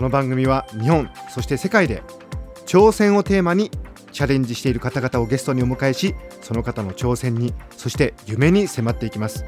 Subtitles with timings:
[0.00, 2.02] この番組は日本そして世界で
[2.64, 3.70] 挑戦をテーマに
[4.12, 9.44] チャレンジしている方々をゲストにお迎えしその方の挑戦にそして夢に迫っていきます。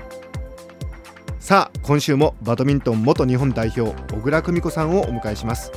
[1.40, 5.72] さあ今週もバドミントン元日本代表小倉久美子さんをお迎えします。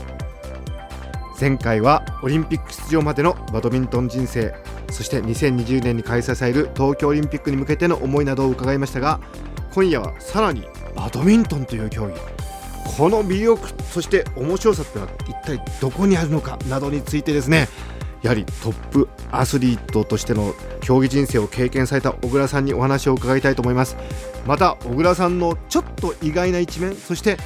[1.40, 4.54] 前回はオリンピック出場までのバドミントン人生
[4.92, 9.22] そして2020年に開催される東京オリンピックに向けての思いなどを伺いましたが
[9.74, 12.35] 今夜はさらにバドミントンという競技。
[12.98, 17.68] この魅力そして面白さってのは一体どこにあるのかなどについてですね
[18.22, 23.98] やはりトップアスリートとしての競技人生を経験された小倉さんにお話を伺いたいと思います。
[24.48, 27.38] また小倉さんのちょっと意外な一面そして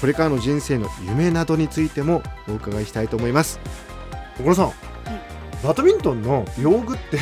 [0.00, 3.58] これからの人生の夢などについてもお伺いしたいと思います。
[4.38, 4.72] 小倉さん、
[5.64, 7.18] バドミントンの用具って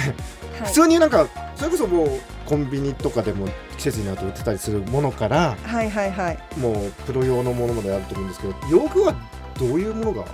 [0.64, 1.26] 普通になんか
[1.56, 2.08] それこそもう
[2.44, 3.48] コンビニとかでも
[3.78, 6.38] 季節になると売ってたりするものからはいはいはい。
[6.58, 9.14] もうプロ用のものまであると思うんですけど用具は
[9.58, 10.24] どういうものが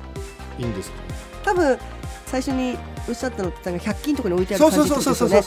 [0.58, 0.96] いいんですか？
[1.44, 1.78] 多分
[2.26, 2.76] 最初に
[3.08, 5.42] おっしゃったのってなんか100均とかに置いてある感じですよね。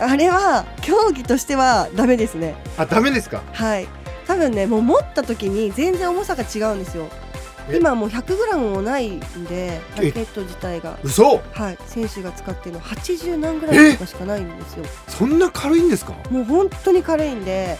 [0.00, 2.54] あれは競技としてはダメですね。
[2.78, 3.42] あダメですか？
[3.52, 3.88] はい。
[4.26, 7.08] 多分ねもう持った時に全然重さが違うんですよ。
[7.08, 7.29] え
[7.76, 10.98] 今もう 100g もないんでラケット自体が。
[11.02, 11.42] 嘘。
[11.52, 11.78] はい。
[11.86, 14.84] 選手が使ってるの80何グラムとかしかないんですよ。
[15.08, 16.12] そんな軽いんですか？
[16.30, 17.78] もう本当に軽いんで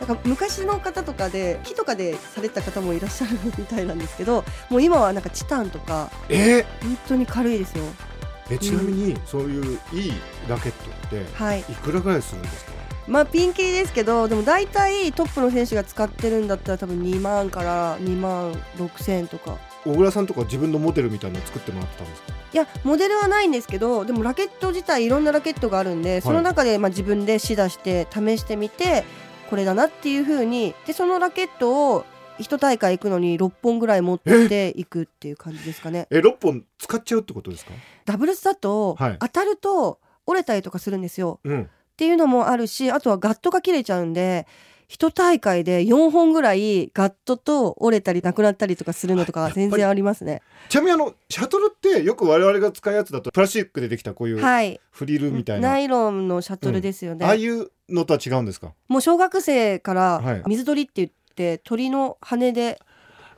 [0.00, 6.64] なんか昔の方とかで木とかでされた方もいらっしゃるみたいなんですけどもう今はなんかチタンとかえ。
[6.82, 7.84] 本当に軽いですよ。
[7.84, 10.12] ーえちなみにそういういい
[10.48, 11.60] ラケットってはい。
[11.60, 12.72] いくらぐらいするんですか？
[13.06, 19.56] まあピンキリですけどでも大体トップの選手が使ってるんだったら多分2万から2万6千とか。
[19.84, 22.32] 小倉さんとか自分のモデルみたいなの作ってもらってたんですか？
[22.52, 29.04] いやモデルはないんですけどでもラケット自体いろんなラケットがあるんでその中でまあ自分で試打して試してみて
[29.48, 32.04] これだなっていう風にでそのラケットを
[32.40, 36.08] 一大会行くのに6本ぐらい持っていくっていう感じですかね。
[36.10, 37.70] え6本使っちゃうってことですか？
[38.06, 39.16] ダブルスだとはい。
[39.20, 41.38] 当たると折れたりとかするんですよ。
[41.44, 44.46] うんっていうのもあるしあとはガットが切れちゃうんで
[44.86, 50.42] 一大会で4本ぐらいガットと折れたりなくなったりとかするのとか全然ありますね。
[50.68, 54.78] ちなみにあのシャトルってよく我々が使うやつだとプラスチックでできたこういうはい。
[54.92, 57.24] フリルみたいな、ナイロンのシャトルですよね。
[57.26, 58.74] ああいうのとは違うんですか？
[58.88, 60.24] もう小学生かはい。
[60.40, 62.78] ら水鳥って言って鳥の羽で。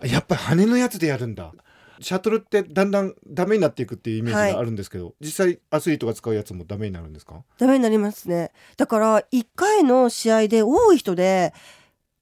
[0.03, 1.53] やっぱり羽のやつでやるんだ
[2.01, 7.43] シャトルってだんだんダメになっていくっていうイメージがあるんですけど、実際アスリートが使うやつもダメになるんですか？
[7.59, 8.53] ダメになりますね。
[8.77, 11.53] だから1回の試合で多い人で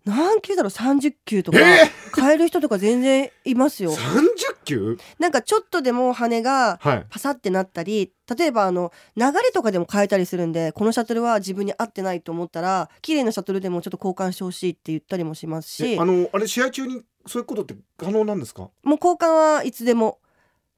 [0.04, 3.90] 何球だろう30球とかえ変える人とか全然いますよ。
[3.92, 4.28] 30
[4.64, 4.98] 球？
[5.18, 7.06] なんかちょっとでも羽がはい。
[7.10, 15.94] パサってなったり例えばあの流れとかでも変えたりするんでこのシャトルは自分に合ってないと思ったら綺麗なシャトルでもちょっと交換してほしいって言ったりもしますし。
[15.94, 18.70] えあのあれ試合中にそういうことって可能なんですか？
[18.82, 20.18] もう交換はいつでも。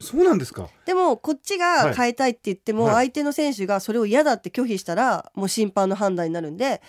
[0.01, 0.69] そうなんですか？
[0.87, 2.95] でもこっちが変えたいって言っても、はい。
[3.07, 6.81] 相手の選手がそれを嫌だって拒否したらもう審判の判断になるんで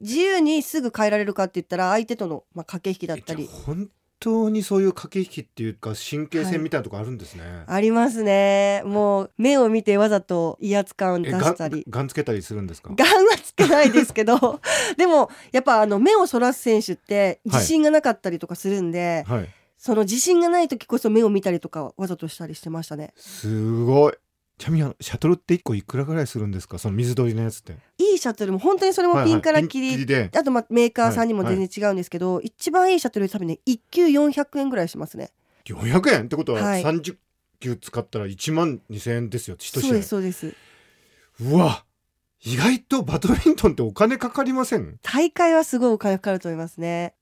[0.00, 3.88] 自由にすぐ変えられるかって言ったら相手との、まあ、駆け引きだったえり本
[4.20, 8.82] 当にそういう駆け引きっていうか神経戦みたいなとこあるんですね、ありますね。
[8.84, 12.92] もう目を見てわざと威圧感出えガンしたりガンつけたりするんですか？
[12.96, 14.60] ガンはつけないですけど。
[14.96, 19.48] でもやっぱあの目をそらす選手って自信がなかったりとかするんで、はい。
[19.80, 23.12] その自信がない時こそ目を見たりとかわざとしたりしてましたね。
[23.16, 24.14] すごい
[24.58, 26.78] ちなみにシャトルって1個いくらぐらいするんですか？
[26.78, 27.76] その水鳥のやつって。
[27.98, 35.30] いいシャトルも本当にそれもピンから切り,、はいはいあとまあメーカーさんにも全然違うんですけど、一番いいシャトル多分ね1球400円ぐらいしますね。
[35.64, 36.82] 400円ってことははい。
[36.82, 37.16] 30
[37.60, 40.54] 球使ったら1万2000円ですよ一試合そうですそうです。
[41.40, 41.84] うわ
[42.44, 44.98] 意外とバドミントンってお金かかりません？
[45.02, 47.14] 大会はすごいお金かかると思いますね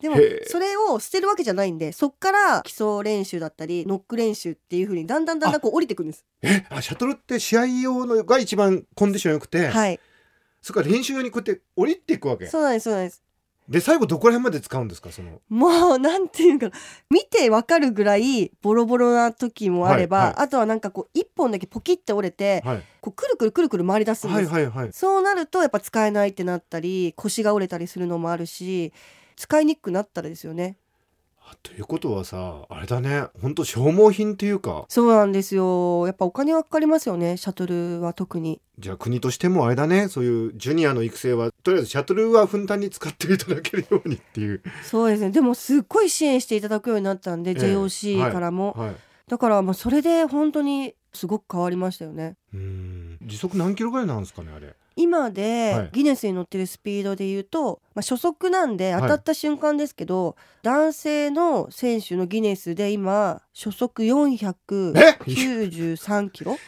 [0.00, 0.16] でも
[0.46, 6.24] それを捨てるわけじゃないんでそっから基礎練習だったりノック練習っていう風にだんだんだんだんこう降りてくるんです。
[6.42, 6.64] え？
[6.70, 10.00] あシャトルって試合用のが一番コンディション良くて、はい。
[10.62, 12.46] それから練習用にこうやって降りていくわけ。
[12.46, 13.22] そうなんですそうなんです。
[13.68, 15.12] で最後どこら辺まで使うんですか？
[15.12, 15.40] その。
[15.48, 16.72] もうなんていうかな
[17.08, 22.82] 見てわかるぐらいボロボロな時もあれば、はいはいあとはなんかこう一本だけポキって折れてはい。
[23.00, 24.92] こうくるくるくるくる回り出すんです、はいはいはい。
[24.92, 28.92] そうなるとやっぱ使えないってなったり腰が折れたりするのもあるし
[29.40, 30.76] 使いにくくなったらですよね。
[31.62, 33.24] ということはさあれだね。
[33.40, 34.84] 本当消耗品というか。
[34.90, 36.06] そうなんですよ。
[36.06, 38.60] やっぱお金はかかりますよねシャトルは特に。
[38.78, 40.08] じゃあ国としてもあれだね。
[40.08, 45.30] そういうジュニアの育成はとりあえずシャトルはふんだんに使っていただけるようにっていう、そうですね。
[45.30, 47.56] でもすっごい支援していただくようになったんで、ええ。
[47.56, 48.96] JOC からも、はい、
[49.26, 52.36] だからまあそれで本当にすごく変わりましたよね。
[52.52, 53.18] うん。
[53.22, 55.32] 時速何キロぐらいなんですかねあれ今はい。
[55.32, 59.02] でギネスに乗ってるスピードで言うと、まあ、初速なんではい。
[59.02, 66.58] 当たった瞬間ですけど、男性の選手のギネスで今初速493キロ。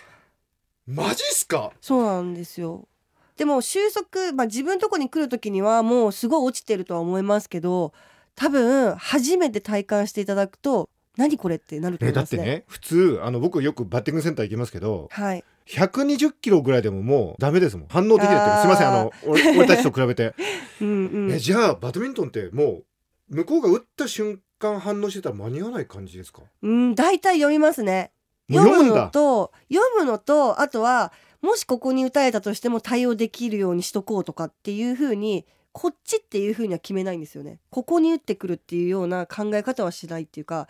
[0.87, 1.73] マジっすか？
[1.81, 2.89] そうなんですよ。
[3.37, 7.93] でも収束、まあ、自分のとこに来る時にはもうすごい落ちてるとは思いますけど
[8.35, 12.39] 多分初めて体感していただくと何これってなると思えいますね。
[12.39, 17.89] だってね普通あの僕よくバッティングセンター行きますけどはい、120キロぐらいでももうダメですもん。
[17.89, 20.35] 反応できないっていうすいませんあの俺 俺たちと比べて、
[20.81, 21.33] うんうん。
[21.33, 22.83] えじゃあバドミントンっても
[23.31, 26.43] う向こうが打った瞬間反応してたら間に合わない感じですか？
[26.63, 28.13] うん、大体読みますね。
[28.53, 37.59] 読むのと読むのとあとはもしここに打たれたとしても対応できるようにしとこうとかっていう風にこっちっていう風には決めないんですよね。
[37.71, 40.69] ここに打ってくるっていうような考え方はしないっていうか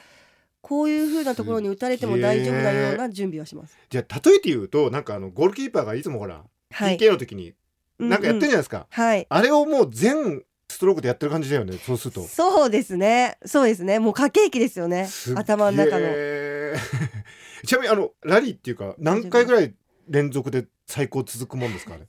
[0.62, 3.76] こういう風なところに打たれても大丈夫なような準備はします。
[3.90, 6.96] じゃあ例えて言うとなんかあのゴールキーパーがいつもほら、はい。
[6.96, 7.52] PK の時に
[7.98, 9.26] なんかやってるじゃないですか、はい。
[9.28, 13.38] あれをもう全ストロークでやってる感じだよねそうするとそうですね。
[13.44, 13.98] そうですね。
[13.98, 16.06] もう駆け引きですよね頭の中の。
[17.66, 19.74] ちなみにあのラリーっていうか何回ぐらい
[20.08, 22.06] 連続で最高続くもんですかね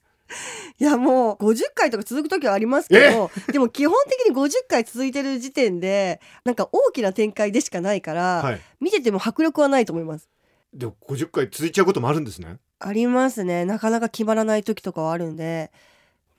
[0.80, 8.62] いやもう50回とか続く時はありますけどでも基本的に50回続いてる時点でなんか大きな展開でしかないから、はい。
[8.80, 10.30] 見てても迫力はないと思います。
[10.74, 12.58] でも50回続いちゃうこともあるんですね。
[12.80, 13.66] ありますね。
[13.66, 15.72] なかなか決まらない時とかはあるんで、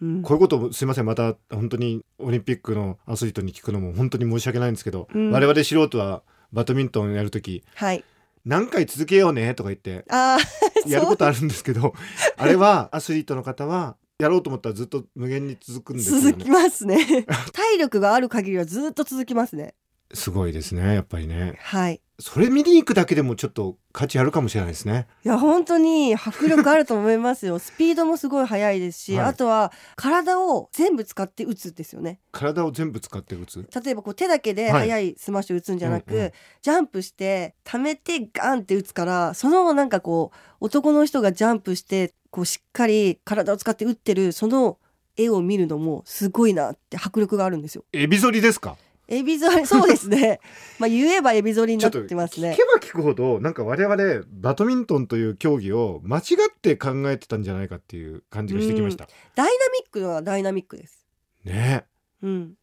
[0.01, 0.23] うん。
[0.23, 1.07] こういうこともすいません。
[1.07, 5.31] また本当にオリンピックのアスリートに聞くのも本当に申し訳ないんですけど、うん。
[5.31, 6.23] 我々素人は
[6.53, 8.05] バドミントンやるときはい。
[8.45, 10.05] 何回続けようねとか言って
[10.87, 11.95] やることあるんですけど
[12.37, 16.23] あれはアスリートの方はやろうと思ったらずっと無限に続くんですよね。
[16.23, 17.27] 続きますね。
[17.53, 19.75] 体力がある限りはずっと続きますね。
[20.13, 21.57] すごいですねやっぱりね。
[21.59, 22.01] はい。
[22.21, 25.09] それ見に行くだけでもちょっと価値あるかもしれないですね。
[25.25, 27.59] いや本当に迫力あると思いますよ。
[27.59, 29.27] スピードもすごい速いですし、はい。
[29.27, 32.21] あとは体を全部使って打つんですよね。
[32.31, 33.69] 体を全部使って打つ？
[33.85, 34.89] 例えばこう手だけではい。
[34.91, 36.33] 速いスマッシュ打つんじゃなく、うんうん。
[36.63, 44.79] ジャンプして溜めてガンって打つからそのなんかこう男の人がジャンプしてこうしっかり体を使って打ってるその
[45.17, 47.85] 絵を見るのもすごいなって迫力があるんですよ。
[47.93, 48.77] エビ反りですか？
[49.07, 50.41] エビ反りそうですね。
[50.81, 52.65] まあ言えばエビ反りになってますね聞け。
[52.65, 59.07] ば聞くほどなんか我々バドミントンという競技を間違って考えてたんじゃないかっていう感じがしてきました、
[59.37, 61.07] ダイナミックはダイナミックです。
[61.45, 61.85] ね
[62.21, 62.55] うん。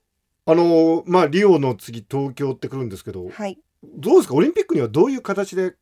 [0.47, 3.57] あのーまあリオの次東京ってくるんですけどはい。
[3.83, 4.33] どうですか？
[4.35, 5.75] オリンピックにはどういう形で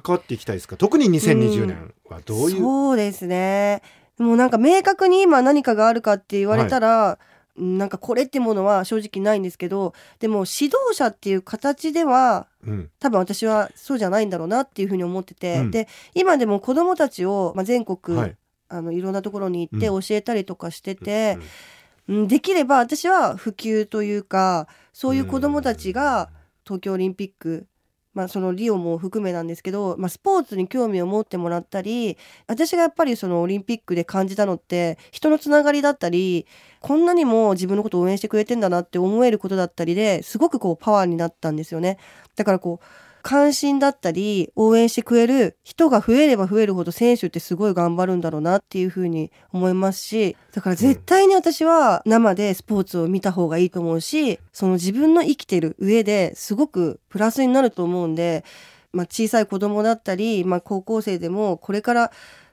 [0.00, 0.76] 関わっていきたいですか？
[0.76, 3.82] 特に2020年はどういう、そうですね。
[4.18, 7.16] もうなんか明確に今何かがあるかって言われたら、うん
[7.54, 12.90] なんかこれってものは正直ないんですけどでも指導者っていう形ではうん。
[12.98, 15.70] 多分私はそうじゃないんだろうなっていうふうに思ってて、うん。
[15.70, 18.36] で今でも子どもたちを、まあ、全国、はい。
[18.70, 21.36] あのいろんなところに行ってう教えたりとかしてて
[22.08, 22.28] うん、うん。
[22.28, 26.30] できれば私は普及というかそういう子どもたちが
[26.64, 27.66] 東京オリンピック
[28.14, 36.46] まあ、そのリオも含めなんですけど、まあ、スポーツに興味を持ってもらったり私がやっぱりそのオリンピックで感じたのって人のつながりだったり
[36.80, 41.98] こんなにも自分のことを応援してくれてんだなって思えることだったりですごくこうパワーになったんですよね。
[42.36, 58.44] だからこう関心だったり応援してくれる人が増えれば増えるほど選手ってすごい頑張るんだろうなっていうふうに思いますしだから絶対に私は生でスポーツを見た方がいいと思うしその自分の生きてる上ですごくプラスになると思うんで、
[58.92, 62.12] まあ、小さい子供だったり、まあ、高校生でもこれから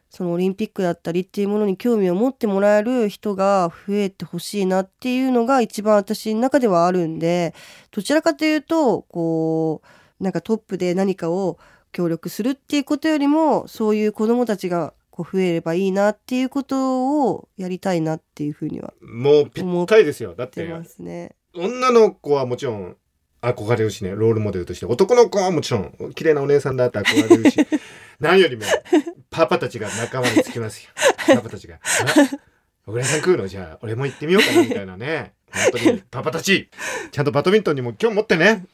[0.10, 7.54] そのオリンピックだったりっていうものに興味を持ってもらえる人が増えてほしいなっていうのが一番私の中ではあるんで
[7.92, 11.58] どちらかというとこうなんかトップで何かを
[11.92, 20.36] 協力するっていうことよりもそういう子どもたちがこう増えればいいなっていうことをやりたいなっていうふうにはもうぴったりですよ。
[20.36, 20.68] だって
[21.00, 21.36] ね。
[21.56, 22.96] 女の子はもちろん
[23.42, 24.12] 憧れるしね。
[24.12, 27.58] ロールモデルとして男の子はもちろん綺麗なお姉さんだって憧れるし。
[28.20, 28.64] 何よりも
[29.30, 30.92] パパたちが仲間につきますよ。
[31.36, 32.40] パパたちが「あ
[32.86, 33.48] 小倉さん食うの？
[33.48, 35.34] じゃあ俺も行ってみようかな」みたいなね。
[35.52, 36.70] 本当にパパたち。
[37.12, 38.66] ちゃんとバドミントンにも興味持ってね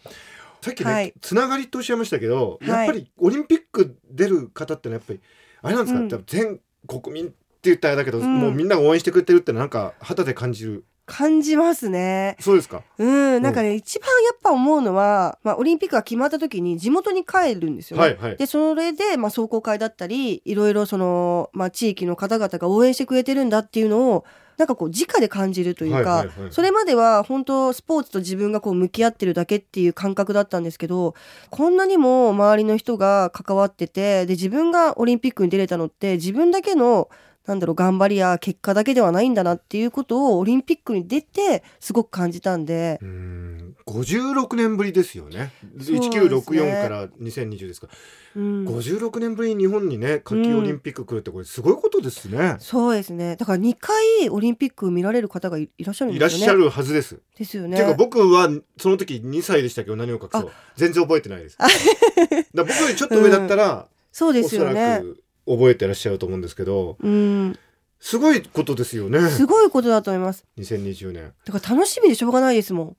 [0.66, 1.14] さっきね、はい。
[1.22, 2.70] つながりとおっしゃいましたけど、はい。
[2.70, 5.20] やっぱりオリンピック出る方ってのはやっぱり
[5.62, 6.10] あれなんですか、うん。
[6.10, 8.40] 多分全国民って言ったらだけど、うん。
[8.40, 10.86] もうみんなが応援してくれてるってなんか肌で感じる？
[11.06, 12.36] 感じますね。
[12.40, 12.82] そうですか？
[12.98, 18.04] うん、なんかね、一番やっぱ思うのは、まあ、オリンピックが決まった時に地元に帰るんですよね。
[18.04, 18.38] はいはい。
[18.38, 24.26] で、それで、まあ、壮行会だったり、いろいろその、まあ、地域の方々が応援してくれてるんだっていうのを、
[24.58, 26.52] なんかこう、直で感じるというか、はいはいはい。
[26.52, 31.16] それまでは本当スポーツと自分がこう向き合ってるだけっていう感覚だったんですけど、
[31.50, 37.10] こんなにも周りの人が関わってて、で、自分がオリンピックに出れたのって、自分だけの、
[37.46, 45.54] なんだろう、頑張りや結果だけではないんだなっていうことをオリンピックに出て、すごく感じたんで、うーん56年ぶりですよね。
[45.62, 46.10] そうですね。
[46.10, 47.88] 1964から2020ですか、
[48.36, 48.66] うん。
[48.66, 53.36] 56年ぶりに日本にね夏季オリンピック来るってこれすごいことですね、そうですね。
[53.36, 56.46] だから2回オリンピック見られる方がいいらっしゃるんいですよね。
[56.48, 57.96] らっしゃるはずです、ですよていうかね。
[57.96, 59.92] 僕はその時2歳でしたけ？
[59.92, 60.52] ど何を隠そう。
[60.78, 61.58] 全然覚えてないです。
[61.60, 65.00] だ僕よりちょっと上だったら、そうでおそらすよね。
[65.02, 67.58] く覚えてらっしゃると思うんですけどうん。
[68.00, 70.46] すごいことですよねすごいことだと思います。
[70.60, 72.98] 2020年だから楽しみでしょうがないですもん。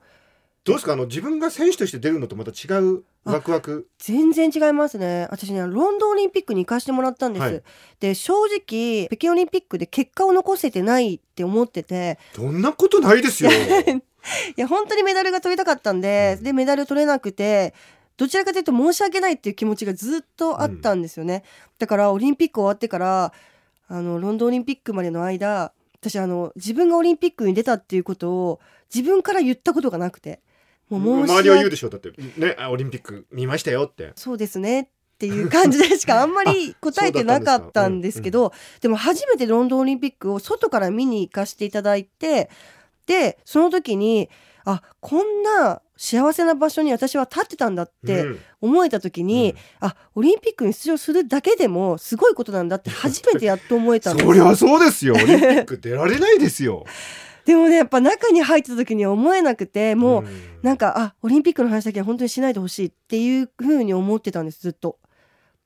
[0.65, 0.95] どうですか？
[0.95, 3.89] あの自分が選手として出るのとまた違うワクワク？
[3.99, 5.29] 全然違いますね。
[5.31, 7.43] 私ね、ロンドンオリンピックに行かしてもらったんです。
[7.43, 7.63] はい
[8.01, 13.51] で、正直、北京オリンピックで結果を残せてないって思ってて、どんなことないですよ
[14.57, 17.75] いや、本当にメダルが取りたかったんで、うんで、メダル取れなくて、
[18.17, 21.45] どちらかというと申し訳ないっていう気持ちがずっとあったんですよね。
[21.79, 23.33] だから、オリンピック終わってから、
[23.89, 28.61] あの、ロンドンオリンピックまでの間、私、あの、自分がオリンピックに出たっていうことを、
[28.95, 30.41] 自分から言ったことがなくて、
[30.89, 32.13] もう申し周りは言う訳でしょだって。
[32.37, 34.13] ねあオリンピック見ましたよって。
[34.17, 42.51] そうですねっていう感じでしかあんまり 答えてなかったんですけど、でも初めてロンドンオリンピックを外から見に行かせていただいて、
[43.07, 44.29] で、その時に、
[44.67, 48.39] あ、こんな幸せな場所に私は立ってたんだってうん。
[48.61, 54.27] 思えた時に、あ、オリンピックに出場するだけでもすごいことなんだって初めてやっと思えたんです。
[54.27, 55.15] そりゃそうですよ。
[55.15, 56.85] オリンピック出られないですよ。
[57.47, 60.27] でもね、やっぱ中に入った時には思えなくて、もう、ん。
[60.63, 64.99] なんか、あ、オリンピックの話だけは本当にしないでほしいっていう風に思ってたんです、ずっと。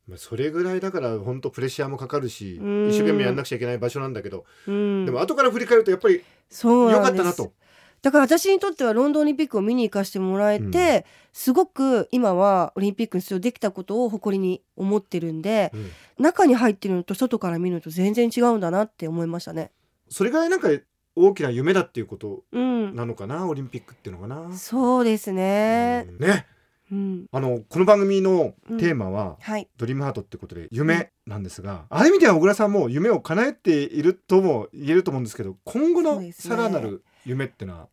[0.07, 2.89] まあそれぐらいだから本当プレッシャーもかかるしうん。
[2.89, 4.45] 一生懸命やんなくちゃいけない場所なんだけど。
[4.67, 5.07] うん。
[5.07, 7.53] でも後から振り返るとやっぱりそう良かったなと
[8.03, 15.91] だから私にとってはロンドンオリンピックを見に行かせてもらえて、すごく今はオリンピックに出場できたことを誇りに思ってるんで、うん
[16.21, 19.71] 中に入ってるのと外から見るのと全然違うんだなって思いましたね。
[20.11, 20.69] それぐらいなんか
[21.17, 22.95] 大きな夢だっていうことうん。
[22.95, 23.47] なのかな？
[23.47, 24.55] オリンピックっていうのかな？
[24.55, 26.07] そうですね。
[26.09, 26.47] うんね
[26.93, 27.27] うん。
[27.33, 29.67] あのこの番組のテーマははい。
[29.79, 37.89] ドリームハートってことで夢なんですが、ある意味では小倉さんも夢を叶えているとも言えると思うんですけど今後のさらなる夢ってのは、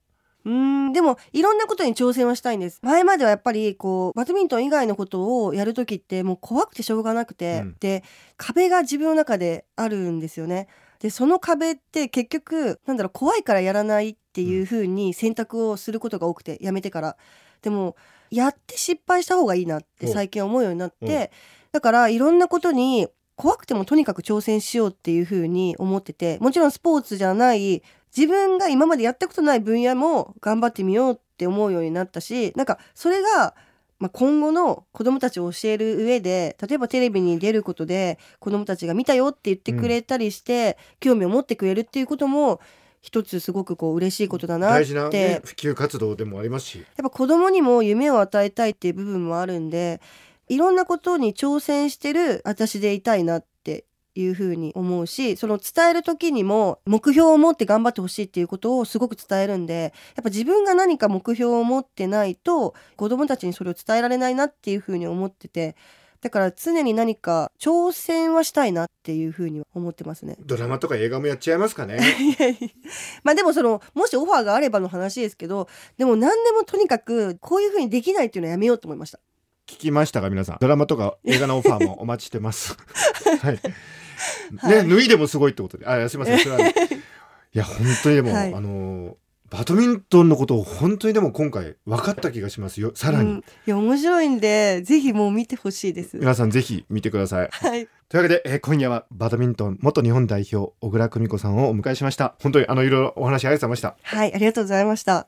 [0.45, 2.79] うーんでもいろんなことに挑戦はしたいんです。
[2.81, 7.75] 前まではやっぱりこうバドミントン以外のことをやる時ってもう怖くてしょうがなくて、うん。
[7.79, 8.03] で
[8.37, 10.67] 壁が自分の中であるんですよね。
[10.99, 17.17] でその壁って結局なんだろう怖いからやらないっていう風に選択をすることが多くてやめてから。
[17.61, 17.95] でも
[18.29, 21.31] やって失敗した方がいいなって最近思うようになっうんて
[21.71, 27.83] だからいろんなことに怖くてもとにかく挑戦しようっていう風に思っててもちろんスポーツじゃない
[28.15, 33.53] 自分が今までやったことない分野も頑張ってみようって思うようになったしなんかそれが、
[33.99, 42.59] まあ、今後の子供たちを教える上で例えばテレビに出ることで子供たちが見たよって言ってくれたりして、興味を持ってくれるっていうことも
[43.01, 44.75] 一つすごくこう嬉しいことだなって。
[44.79, 46.79] 大事な、ね、普及活動でもありますし。
[46.79, 50.01] やっぱ子供にも夢を与えたいっていう部分もあるんで
[50.49, 53.56] いろんなことに挑戦してる私でいたいなって
[54.21, 65.75] いうふうに思うしその伝える時にも目標を持って頑張ってほしいっていうことをすごく伝えるんでやっぱ自分が何か目標を持ってないと子供たちにそれを伝えられないなっていうふうに思ってて
[66.21, 70.35] だから常に何か挑戦はしたいなっていうふうに思ってますね。
[70.39, 71.99] ドラマとか映画もやっちゃいますかね。
[73.23, 79.19] まあでもそのもしオファーがあればの話ですけどでも何でもとにかくこういうふうにできないっていうのはやめようと思いました。
[79.67, 80.57] 聞きましたか皆さん。
[80.59, 82.77] ドラマとか映画のオファーもお待ちしてます。
[83.43, 83.53] はい。
[83.55, 83.61] ね、
[84.57, 84.89] はい。
[84.89, 85.85] 脱いでもすごいってことで。
[85.85, 86.39] あすいません。
[86.39, 86.73] それは、ね、
[87.53, 88.53] いや本当にでも、はい。
[88.53, 89.13] あのー
[89.49, 92.91] バドミントンのことを本当にでも今回分かった気がしますよ。
[92.95, 96.17] さらに、うん、いや面白いんでぜひもう見てほしいです。
[96.17, 97.49] 皆さんぜひ見てください。
[97.49, 102.35] はい、というわけで、えー今夜はバドミントン元日本代表小倉久美子さんをお迎えしました。
[102.41, 104.17] 本当にあのいろいろお話ありがとうございました。
[104.17, 105.27] はい、ありがとうございました。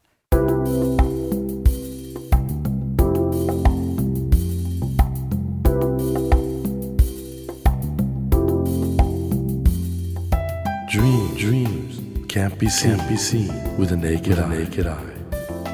[12.40, 14.48] Can't be seen, can't be seen with a naked, eye.
[14.48, 15.14] naked eye.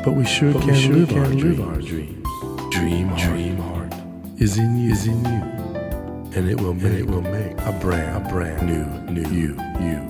[0.04, 2.28] But we sure can, sure live, our live our dreams.
[2.72, 3.94] Dream, heart, dream heart
[4.40, 5.42] is in you, is in you,
[6.34, 10.02] and it will make, it will make a brand, a brand new, new you, you.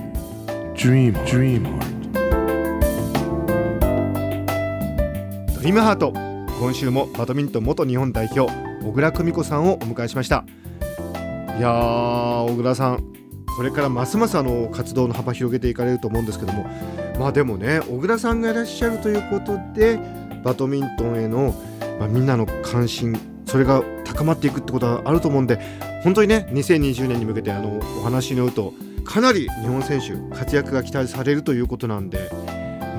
[0.75, 1.91] Dream, dream heart.
[5.61, 6.13] リームハート
[6.59, 10.45] 今週もバドミントン元日本代表小倉久美子さんをお迎えしました
[11.57, 13.24] いやー小倉さん
[13.55, 16.65] これからますますあの活動の幅広げていかれると思うんですけども
[17.19, 19.99] まあでもね小倉さんがいらっしゃるということで
[20.43, 21.55] バドミントンへの、
[21.99, 25.59] まあ、みんなの関心それが高まっていくってことはあると思うんで
[26.03, 28.73] 本当にね2020年に向けてあのお話によると
[29.05, 32.29] かなり日本選手活躍が期待されるということなんで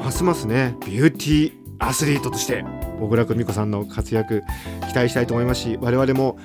[0.03, 2.65] ますますねビューティーアスリートとして
[3.01, 4.43] 小倉久美子さんの活躍
[4.89, 6.39] 期待したいと思いますし我々も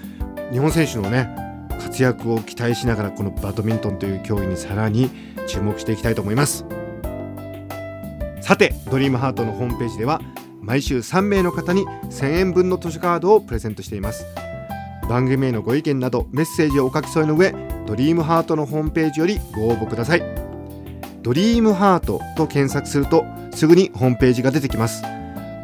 [0.51, 1.50] 日本選手のね
[1.81, 5.09] 活躍を期待しながらこのバドミントンという競技にさらに
[5.47, 6.65] 注目していきたいと思います。
[8.41, 10.21] さてドリームハートのホームページでは
[10.61, 14.25] 毎週3名の方に1000円分の図書カードをプレゼントしています。
[15.09, 17.53] 番組へのご意見などメッセージをお書き添えの上
[17.85, 20.23] ドリームハートのホームページよりご応募ください。
[21.21, 25.03] ドリームハートと検索するとすぐにホームページが出てきます。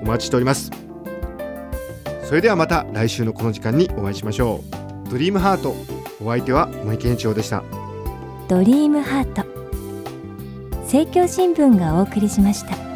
[0.01, 0.71] お待ちしております。
[2.23, 4.63] それではまた来週のこの時間にお会いしましょ
[5.07, 5.09] う。
[5.09, 5.96] ドリームハート。
[6.21, 7.63] お相手は森健一郎でした。
[8.47, 9.45] ドリームハート。
[10.83, 12.86] 政教新聞がお送りしました。